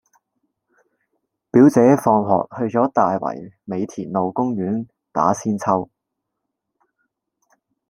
[1.51, 5.89] 表姐放學去左大圍美田路公園打韆鞦